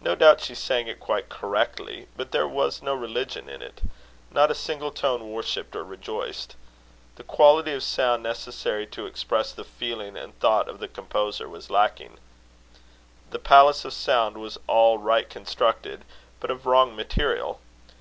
No 0.00 0.16
doubt 0.16 0.40
she 0.40 0.52
sang 0.56 0.88
it 0.88 0.98
quite 0.98 1.28
correctly; 1.28 2.08
but 2.16 2.32
there 2.32 2.48
was 2.48 2.82
no 2.82 2.92
religion 2.92 3.48
in 3.48 3.62
it. 3.62 3.82
Not 4.32 4.50
a 4.50 4.52
single 4.52 4.90
tone 4.90 5.30
worshipped 5.30 5.76
or 5.76 5.84
rejoiced. 5.84 6.56
The 7.14 7.22
quality 7.22 7.72
of 7.72 7.84
sound 7.84 8.24
necessary 8.24 8.84
to 8.88 9.06
express 9.06 9.52
the 9.52 9.62
feeling 9.62 10.16
and 10.16 10.36
thought 10.40 10.68
of 10.68 10.80
the 10.80 10.88
composer 10.88 11.48
was 11.48 11.70
lacking: 11.70 12.18
the 13.30 13.38
palace 13.38 13.84
of 13.84 13.92
sound 13.92 14.38
was 14.38 14.58
all 14.66 14.98
right 14.98 15.30
constructed, 15.30 16.04
but 16.40 16.50
of 16.50 16.66
wrong 16.66 16.96
material. 16.96 17.60